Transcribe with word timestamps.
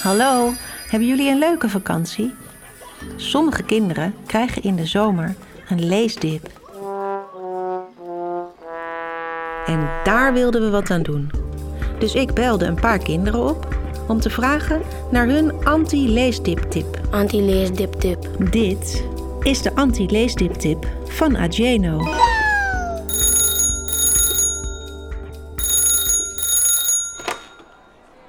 Hallo, 0.00 0.52
hebben 0.88 1.08
jullie 1.08 1.30
een 1.30 1.38
leuke 1.38 1.68
vakantie? 1.68 2.34
Sommige 3.16 3.62
kinderen 3.62 4.14
krijgen 4.26 4.62
in 4.62 4.76
de 4.76 4.86
zomer 4.86 5.34
een 5.68 5.86
leesdip. 5.86 6.46
En 9.66 9.88
daar 10.04 10.32
wilden 10.32 10.62
we 10.62 10.70
wat 10.70 10.90
aan 10.90 11.02
doen. 11.02 11.30
Dus 11.98 12.14
ik 12.14 12.34
belde 12.34 12.64
een 12.64 12.80
paar 12.80 12.98
kinderen 12.98 13.48
op 13.48 13.76
om 14.08 14.20
te 14.20 14.30
vragen 14.30 14.82
naar 15.10 15.26
hun 15.26 15.64
anti-leesdip-tip. 15.64 17.00
Anti-leesdip-tip. 17.10 18.28
Dit 18.50 19.04
is 19.40 19.62
de 19.62 19.74
anti-leesdip-tip 19.74 20.86
van 21.04 21.36
Ageno. 21.36 22.08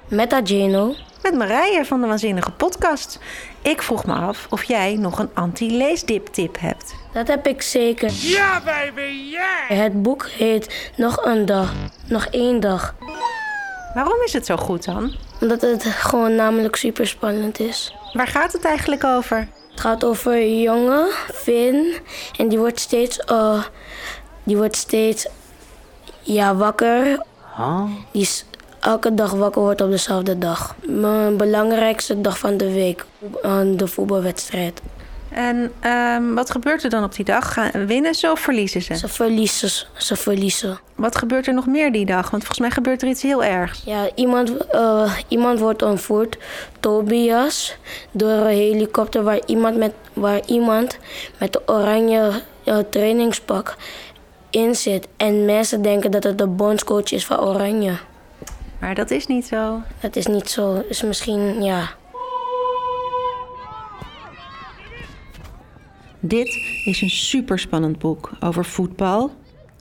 Met 0.08 0.32
Ageno. 0.32 0.94
Met 1.32 1.48
Marije 1.48 1.84
van 1.84 2.00
de 2.00 2.06
Waanzinnige 2.06 2.50
Podcast. 2.50 3.18
Ik 3.62 3.82
vroeg 3.82 4.04
me 4.04 4.12
af 4.12 4.46
of 4.50 4.64
jij 4.64 4.96
nog 4.96 5.18
een 5.18 5.30
anti-leesdip-tip 5.34 6.60
hebt. 6.60 6.94
Dat 7.12 7.28
heb 7.28 7.46
ik 7.46 7.62
zeker. 7.62 8.10
Ja, 8.12 8.60
baby, 8.64 9.30
ja! 9.30 9.74
Het 9.74 10.02
boek 10.02 10.28
heet 10.28 10.90
Nog 10.96 11.24
een 11.24 11.46
dag. 11.46 11.72
Nog 12.06 12.26
één 12.26 12.60
dag. 12.60 12.94
Waarom 13.94 14.22
is 14.24 14.32
het 14.32 14.46
zo 14.46 14.56
goed 14.56 14.84
dan? 14.84 15.14
Omdat 15.40 15.60
het 15.60 15.84
gewoon 15.84 16.34
namelijk 16.34 16.76
super 16.76 17.06
spannend 17.06 17.60
is. 17.60 17.94
Waar 18.12 18.28
gaat 18.28 18.52
het 18.52 18.64
eigenlijk 18.64 19.04
over? 19.04 19.48
Het 19.70 19.80
gaat 19.80 20.04
over 20.04 20.32
een 20.32 20.60
jongen, 20.60 21.06
Finn. 21.34 21.94
En 22.36 22.48
die 22.48 22.58
wordt 22.58 22.80
steeds, 22.80 23.18
eh, 23.18 23.62
die 24.42 24.56
wordt 24.56 24.76
steeds 24.76 25.26
ja, 26.20 26.54
wakker. 26.54 27.24
Die 28.10 28.22
is 28.22 28.44
elke 28.82 29.14
dag 29.14 29.32
wakker 29.32 29.62
wordt 29.62 29.80
op 29.80 29.90
dezelfde 29.90 30.38
dag. 30.38 30.74
Mijn 30.86 31.36
belangrijkste 31.36 32.20
dag 32.20 32.38
van 32.38 32.56
de 32.56 32.72
week, 32.72 33.04
eh, 33.42 33.58
de 33.76 33.86
voetbalwedstrijd. 33.86 34.80
En 35.28 35.72
ehm, 35.80 36.34
wat 36.34 36.50
gebeurt 36.50 36.84
er 36.84 36.90
dan 36.90 37.04
op 37.04 37.14
die 37.14 37.24
dag? 37.24 37.52
Gaan, 37.52 37.86
winnen 37.86 38.14
ze 38.14 38.30
of 38.30 38.40
verliezen 38.40 38.82
ze? 38.82 38.94
Ze 38.94 39.08
verliezen, 39.08 39.86
ze 39.96 40.16
verliezen. 40.16 40.78
Wat 40.94 41.16
gebeurt 41.16 41.46
er 41.46 41.54
nog 41.54 41.66
meer 41.66 41.92
die 41.92 42.06
dag? 42.06 42.30
Want 42.30 42.42
volgens 42.42 42.58
mij 42.58 42.70
gebeurt 42.70 43.02
er 43.02 43.08
iets 43.08 43.22
heel 43.22 43.44
ergs. 43.44 43.82
Ja, 43.84 44.08
iemand, 44.14 44.66
eh, 44.66 45.12
iemand 45.28 45.58
wordt 45.58 45.82
ontvoerd, 45.82 46.38
Tobias, 46.80 47.76
door 48.10 48.30
een 48.30 48.46
helikopter 48.46 49.22
waar 49.22 49.40
iemand 49.46 49.76
met, 49.76 49.92
waar 50.12 50.40
iemand 50.46 50.98
met 51.38 51.52
de 51.52 51.62
oranje 51.66 52.30
eh, 52.64 52.78
trainingspak 52.90 53.76
in 54.50 54.74
zit. 54.74 55.08
En 55.16 55.44
mensen 55.44 55.82
denken 55.82 56.10
dat 56.10 56.24
het 56.24 56.38
de 56.38 56.46
bondscoach 56.46 57.12
is 57.12 57.26
van 57.26 57.40
Oranje. 57.40 57.92
Maar 58.82 58.94
dat 58.94 59.10
is 59.10 59.26
niet 59.26 59.46
zo. 59.46 59.82
Dat 60.00 60.16
is 60.16 60.26
niet 60.26 60.48
zo, 60.48 60.82
is 60.88 61.02
misschien, 61.02 61.62
ja. 61.62 61.90
Dit 66.20 66.46
is 66.84 67.00
een 67.00 67.10
superspannend 67.10 67.98
boek 67.98 68.30
over 68.40 68.64
voetbal, 68.64 69.30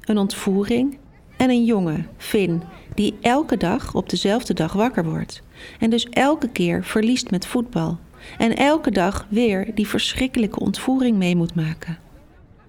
een 0.01 0.17
ontvoering 0.17 0.97
en 1.37 1.49
een 1.49 1.65
jongen, 1.65 2.07
Finn, 2.17 2.63
die 2.95 3.17
elke 3.21 3.57
dag 3.57 3.93
op 3.93 4.09
dezelfde 4.09 4.53
dag 4.53 4.73
wakker 4.73 5.03
wordt. 5.03 5.41
En 5.79 5.89
dus 5.89 6.09
elke 6.09 6.49
keer 6.49 6.83
verliest 6.83 7.31
met 7.31 7.47
voetbal. 7.47 7.99
En 8.37 8.55
elke 8.55 8.91
dag 8.91 9.27
weer 9.29 9.75
die 9.75 9.87
verschrikkelijke 9.87 10.59
ontvoering 10.59 11.17
mee 11.17 11.35
moet 11.35 11.55
maken. 11.55 11.97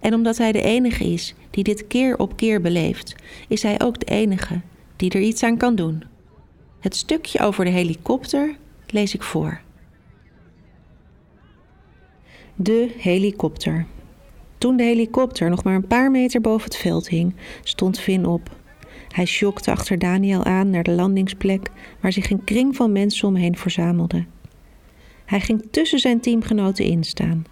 En 0.00 0.14
omdat 0.14 0.39
hij 0.39 0.52
de 0.52 0.62
enige 0.62 1.05
is 1.05 1.34
die 1.50 1.64
dit 1.64 1.86
keer 1.86 2.19
op 2.19 2.36
keer 2.36 2.61
beleeft, 2.61 3.14
is 3.48 3.62
hij 3.62 3.80
ook 3.80 3.98
de 3.98 4.06
enige 4.06 4.61
die 4.96 5.11
er 5.11 5.20
iets 5.20 5.42
aan 5.42 5.56
kan 5.56 5.74
doen. 5.74 6.11
Het 6.83 6.97
stukje 6.97 7.41
over 7.41 7.64
de 7.64 7.70
helikopter 7.70 8.56
lees 8.86 9.14
ik 9.14 9.22
voor. 9.22 9.61
De 12.55 12.94
helikopter. 12.98 13.86
Toen 14.58 14.77
de 14.77 14.83
helikopter 14.83 15.51
nog 15.51 15.64
maar 15.64 15.74
een 15.74 15.86
paar 15.86 16.11
meter 16.11 16.40
boven 16.40 16.64
het 16.64 16.77
veld 16.77 17.08
hing, 17.08 17.34
stond 17.62 18.01
Finn 18.01 18.27
op. 18.27 18.56
Hij 19.08 19.24
sjokte 19.24 19.70
achter 19.70 19.98
Daniel 19.98 20.45
aan 20.45 20.70
naar 20.70 20.83
de 20.83 20.90
landingsplek, 20.90 21.70
waar 22.01 22.12
zich 22.12 22.30
een 22.30 22.45
kring 22.45 22.77
van 22.77 22.92
mensen 22.92 23.29
omheen 23.29 23.56
verzamelde. 23.56 24.24
Hij 25.24 25.40
ging 25.40 25.68
tussen 25.70 25.98
zijn 25.98 26.20
teamgenoten 26.20 26.85
in 26.85 27.05
staan. 27.05 27.45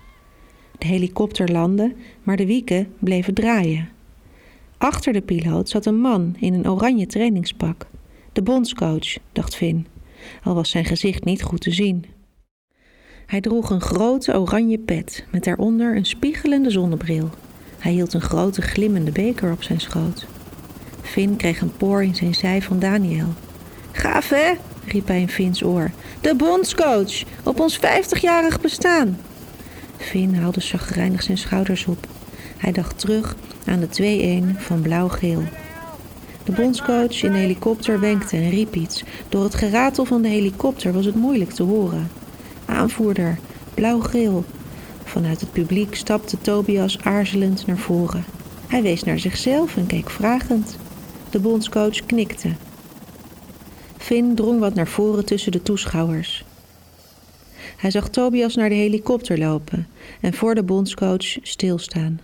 De 0.79 0.87
helikopter 0.87 1.51
landde, 1.51 1.95
maar 2.23 2.37
de 2.37 2.47
wieken 2.47 2.95
bleven 2.99 3.35
draaien. 3.35 3.89
Achter 4.79 5.13
de 5.13 5.23
piloot 5.23 5.69
zat 5.69 5.87
een 5.87 6.01
man 6.01 6.37
in 6.39 6.55
een 6.55 6.71
oranje 6.71 7.07
trainingspak. 7.07 7.87
De 8.33 8.43
bondscoach, 8.43 9.17
dacht 9.33 9.57
Finn, 9.57 9.87
al 10.43 10.55
was 10.55 10.71
zijn 10.71 10.85
gezicht 10.85 11.25
niet 11.25 11.43
goed 11.43 11.61
te 11.61 11.71
zien. 11.71 12.05
Hij 13.27 13.41
droeg 13.41 13.71
een 13.71 13.81
grote 13.81 14.41
oranje 14.41 14.79
pet 14.79 15.25
met 15.31 15.45
daaronder 15.45 15.97
een 15.97 16.05
spiegelende 16.05 16.71
zonnebril. 16.71 17.31
Hij 17.79 17.93
hield 17.93 18.15
een 18.15 18.21
grote 18.21 18.63
glimmende 18.63 19.11
beker 19.11 19.53
op 19.53 19.63
zijn 19.63 19.81
schoot. 19.81 20.27
Finn 21.03 21.37
kreeg 21.37 21.61
een 21.61 21.77
poor 21.77 22.03
in 22.03 22.15
zijn 22.15 22.35
zij 22.35 22.63
van 22.63 22.79
Daniel. 22.79 23.29
Gaaf 23.93 24.29
hè? 24.29 24.53
riep 24.87 25.07
hij 25.07 25.21
in 25.21 25.29
Fins 25.29 25.63
oor. 25.63 25.91
De 26.21 26.35
bondscoach, 26.37 27.23
op 27.45 27.61
ons 27.61 27.77
vijftigjarig 27.77 28.61
bestaan. 28.61 29.19
Finn 29.97 30.35
haalde 30.35 30.61
chagrijnig 30.61 31.23
zijn 31.23 31.39
schouders 31.39 31.87
op. 31.87 32.07
Hij 32.57 32.73
dacht 32.73 32.99
terug 32.99 33.37
aan 33.67 33.81
de 33.81 34.53
2-1 34.57 34.61
van 34.61 34.81
blauw-geel. 34.81 35.43
De 36.45 36.53
bondscoach 36.53 37.23
in 37.23 37.33
de 37.33 37.39
helikopter 37.39 38.01
wenkte 38.01 38.37
en 38.37 38.51
riep 38.51 38.75
iets. 38.75 39.05
Door 39.29 39.45
het 39.45 39.55
geratel 39.55 40.05
van 40.05 40.23
de 40.23 40.29
helikopter 40.29 40.93
was 40.93 41.05
het 41.05 41.15
moeilijk 41.15 41.51
te 41.51 41.63
horen. 41.63 42.11
Aanvoerder, 42.65 43.39
blauw-geel. 43.75 44.45
Vanuit 45.05 45.41
het 45.41 45.53
publiek 45.53 45.95
stapte 45.95 46.39
Tobias 46.41 46.99
aarzelend 47.03 47.67
naar 47.67 47.79
voren. 47.79 48.25
Hij 48.67 48.83
wees 48.83 49.05
naar 49.05 49.19
zichzelf 49.19 49.77
en 49.77 49.87
keek 49.87 50.11
vragend. 50.11 50.77
De 51.31 51.39
bondscoach 51.39 52.07
knikte. 52.07 52.49
Finn 53.97 54.35
drong 54.35 54.61
wat 54.61 54.75
naar 54.75 54.89
voren 54.89 55.25
tussen 55.25 55.53
de 55.53 55.63
toeschouwers. 55.63 56.45
Hij 57.77 57.91
zag 57.91 58.09
Tobias 58.09 58.55
naar 58.55 58.69
de 58.69 58.75
helikopter 58.75 59.39
lopen 59.39 59.87
en 60.21 60.35
voor 60.35 60.55
de 60.55 60.63
bondscoach 60.63 61.37
stilstaan. 61.43 62.21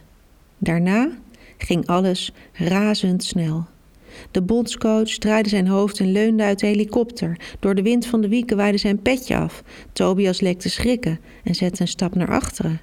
Daarna 0.59 1.11
ging 1.59 1.87
alles 1.87 2.33
razendsnel. 2.53 3.65
De 4.31 4.43
bondscoach 4.43 5.19
draaide 5.19 5.49
zijn 5.49 5.69
hoofd 5.69 6.01
en 6.01 6.13
leunde 6.13 6.43
uit 6.43 6.59
de 6.59 6.67
helikopter. 6.67 7.41
Door 7.61 7.75
de 7.75 7.83
wind 7.83 8.07
van 8.07 8.21
de 8.21 8.29
wieken 8.29 8.57
waaide 8.57 8.79
zijn 8.79 9.03
petje 9.03 9.37
af. 9.37 9.63
Tobias 9.93 10.41
leek 10.41 10.59
te 10.59 10.69
schrikken 10.69 11.21
en 11.45 11.55
zette 11.55 11.81
een 11.81 11.89
stap 11.89 12.15
naar 12.15 12.31
achteren. 12.31 12.81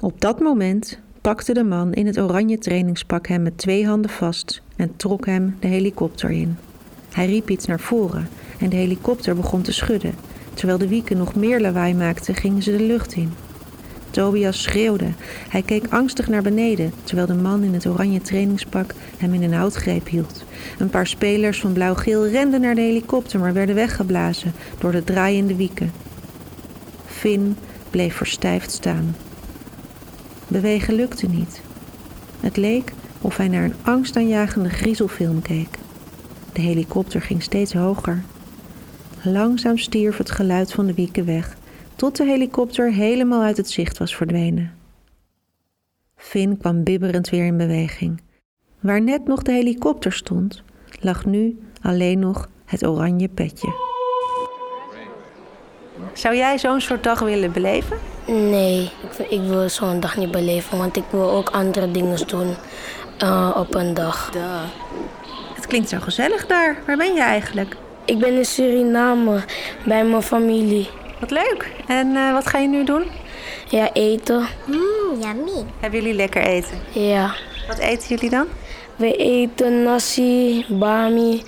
Op 0.00 0.20
dat 0.20 0.40
moment 0.40 1.00
pakte 1.20 1.52
de 1.52 1.64
man 1.64 1.92
in 1.92 2.06
het 2.06 2.18
oranje 2.18 2.58
trainingspak 2.58 3.26
hem 3.26 3.42
met 3.42 3.58
twee 3.58 3.86
handen 3.86 4.10
vast 4.10 4.62
en 4.76 4.96
trok 4.96 5.26
hem 5.26 5.56
de 5.60 5.66
helikopter 5.66 6.30
in. 6.30 6.56
Hij 7.12 7.26
riep 7.26 7.50
iets 7.50 7.66
naar 7.66 7.80
voren 7.80 8.28
en 8.58 8.68
de 8.68 8.76
helikopter 8.76 9.36
begon 9.36 9.62
te 9.62 9.72
schudden. 9.72 10.14
Terwijl 10.54 10.78
de 10.78 10.88
wieken 10.88 11.16
nog 11.16 11.34
meer 11.34 11.60
lawaai 11.60 11.94
maakten, 11.94 12.34
gingen 12.34 12.62
ze 12.62 12.76
de 12.76 12.82
lucht 12.82 13.14
in. 13.14 13.32
Tobias 14.14 14.62
schreeuwde. 14.62 15.08
Hij 15.48 15.62
keek 15.62 15.86
angstig 15.88 16.28
naar 16.28 16.42
beneden, 16.42 16.92
terwijl 17.02 17.26
de 17.26 17.34
man 17.34 17.62
in 17.62 17.74
het 17.74 17.86
oranje 17.86 18.20
trainingspak 18.20 18.94
hem 19.16 19.34
in 19.34 19.42
een 19.42 19.52
houtgreep 19.52 20.08
hield. 20.08 20.44
Een 20.78 20.90
paar 20.90 21.06
spelers 21.06 21.60
van 21.60 21.72
blauw-geel 21.72 22.28
renden 22.28 22.60
naar 22.60 22.74
de 22.74 22.80
helikopter, 22.80 23.40
maar 23.40 23.52
werden 23.52 23.74
weggeblazen 23.74 24.52
door 24.78 24.92
de 24.92 25.04
draaiende 25.04 25.56
wieken. 25.56 25.92
Finn 27.06 27.56
bleef 27.90 28.14
verstijfd 28.14 28.70
staan. 28.70 29.16
Bewegen 30.48 30.94
lukte 30.94 31.26
niet. 31.26 31.60
Het 32.40 32.56
leek 32.56 32.92
of 33.20 33.36
hij 33.36 33.48
naar 33.48 33.64
een 33.64 33.74
angstaanjagende 33.82 34.68
griezelfilm 34.68 35.42
keek. 35.42 35.78
De 36.52 36.60
helikopter 36.60 37.22
ging 37.22 37.42
steeds 37.42 37.72
hoger. 37.72 38.22
Langzaam 39.22 39.78
stierf 39.78 40.16
het 40.16 40.30
geluid 40.30 40.72
van 40.72 40.86
de 40.86 40.94
wieken 40.94 41.24
weg 41.24 41.56
tot 41.96 42.16
de 42.16 42.24
helikopter 42.24 42.92
helemaal 42.92 43.42
uit 43.42 43.56
het 43.56 43.70
zicht 43.70 43.98
was 43.98 44.16
verdwenen. 44.16 44.78
Finn 46.16 46.58
kwam 46.58 46.82
bibberend 46.82 47.28
weer 47.28 47.44
in 47.44 47.56
beweging. 47.56 48.20
Waar 48.80 49.02
net 49.02 49.26
nog 49.26 49.42
de 49.42 49.52
helikopter 49.52 50.12
stond, 50.12 50.62
lag 51.00 51.24
nu 51.24 51.58
alleen 51.82 52.18
nog 52.18 52.48
het 52.64 52.86
oranje 52.86 53.28
petje. 53.28 53.72
Zou 56.12 56.36
jij 56.36 56.58
zo'n 56.58 56.80
soort 56.80 57.02
dag 57.02 57.20
willen 57.20 57.52
beleven? 57.52 57.98
Nee, 58.26 58.90
ik, 59.02 59.26
ik 59.28 59.40
wil 59.40 59.68
zo'n 59.68 60.00
dag 60.00 60.16
niet 60.16 60.30
beleven, 60.30 60.78
want 60.78 60.96
ik 60.96 61.04
wil 61.10 61.30
ook 61.30 61.50
andere 61.50 61.90
dingen 61.90 62.26
doen 62.26 62.54
uh, 63.22 63.56
op 63.56 63.74
een 63.74 63.94
dag. 63.94 64.30
Het 65.54 65.66
klinkt 65.66 65.88
zo 65.88 65.98
gezellig 66.00 66.46
daar. 66.46 66.76
Waar 66.86 66.96
ben 66.96 67.14
je 67.14 67.22
eigenlijk? 67.22 67.76
Ik 68.04 68.18
ben 68.18 68.34
in 68.34 68.44
Suriname 68.44 69.44
bij 69.86 70.04
mijn 70.04 70.22
familie. 70.22 70.88
Wat 71.24 71.32
leuk. 71.32 71.70
En 71.86 72.06
uh, 72.06 72.32
wat 72.32 72.46
ga 72.46 72.58
je 72.58 72.68
nu 72.68 72.84
doen? 72.84 73.04
Ja, 73.68 73.92
eten. 73.92 74.46
Mmm, 74.66 75.20
yummy. 75.20 75.64
Hebben 75.80 76.00
jullie 76.00 76.14
lekker 76.14 76.42
eten? 76.42 76.78
Ja. 76.92 77.34
Wat 77.68 77.78
eten 77.78 78.08
jullie 78.08 78.30
dan? 78.30 78.46
We 78.96 79.16
eten 79.16 79.82
nasi, 79.82 80.64
bami. 80.68 81.42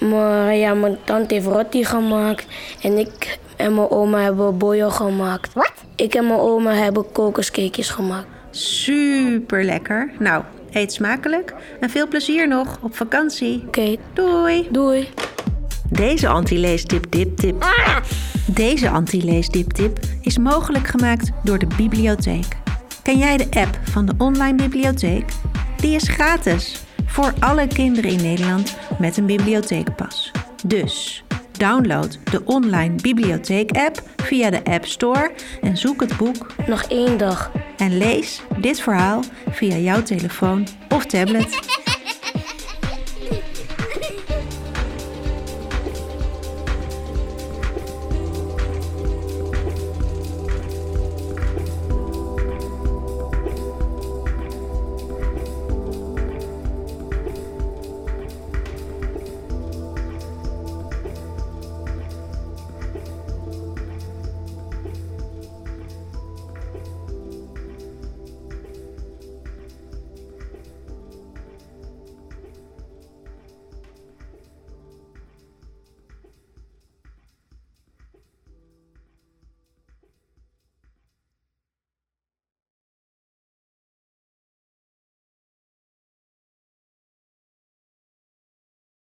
Maar 0.00 0.54
ja, 0.54 0.74
mijn 0.74 0.98
tante 1.04 1.34
heeft 1.34 1.46
roti 1.46 1.84
gemaakt. 1.84 2.46
En 2.82 2.98
ik 2.98 3.38
en 3.56 3.74
mijn 3.74 3.90
oma 3.90 4.20
hebben 4.20 4.58
boyo 4.58 4.90
gemaakt. 4.90 5.52
Wat? 5.52 5.72
Ik 5.96 6.14
en 6.14 6.26
mijn 6.26 6.40
oma 6.40 6.72
hebben 6.72 7.12
kokoscakejes 7.12 7.90
gemaakt. 7.90 8.26
Super 8.50 9.64
lekker. 9.64 10.12
Nou, 10.18 10.42
eet 10.72 10.92
smakelijk 10.92 11.54
en 11.80 11.90
veel 11.90 12.08
plezier 12.08 12.48
nog 12.48 12.78
op 12.82 12.96
vakantie. 12.96 13.64
Oké, 13.66 13.96
Doei! 14.12 14.68
doei. 14.70 15.08
Deze 15.90 16.28
anti-leestip 16.28 17.10
dip 17.10 17.36
tip. 17.36 17.64
Deze 18.46 18.90
anti-leestip 18.90 19.70
tip 19.70 19.98
is 20.20 20.38
mogelijk 20.38 20.86
gemaakt 20.86 21.30
door 21.44 21.58
de 21.58 21.66
bibliotheek. 21.76 22.56
Ken 23.02 23.18
jij 23.18 23.36
de 23.36 23.46
app 23.50 23.80
van 23.82 24.06
de 24.06 24.12
online 24.18 24.56
bibliotheek? 24.56 25.24
Die 25.76 25.94
is 25.94 26.08
gratis 26.08 26.82
voor 27.06 27.32
alle 27.38 27.66
kinderen 27.66 28.10
in 28.10 28.22
Nederland 28.22 28.76
met 28.98 29.16
een 29.16 29.26
bibliotheekpas. 29.26 30.30
Dus 30.66 31.24
download 31.58 32.18
de 32.30 32.44
online 32.44 32.94
bibliotheek 33.02 33.70
app 33.70 34.02
via 34.16 34.50
de 34.50 34.64
App 34.64 34.86
Store 34.86 35.32
en 35.60 35.76
zoek 35.76 36.00
het 36.00 36.16
boek 36.16 36.54
Nog 36.66 36.82
één 36.82 37.18
dag. 37.18 37.50
en 37.76 37.98
lees 37.98 38.42
dit 38.60 38.80
verhaal 38.80 39.22
via 39.50 39.76
jouw 39.76 40.02
telefoon 40.02 40.66
of 40.88 41.06
tablet. 41.06 41.80